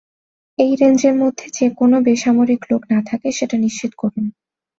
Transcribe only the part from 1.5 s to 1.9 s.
যেন